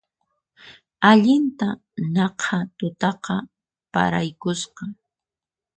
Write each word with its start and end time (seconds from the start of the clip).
Allintan 1.09 1.75
naqha 2.13 2.59
tutaqa 2.77 3.35
paraykusqa 3.91 4.83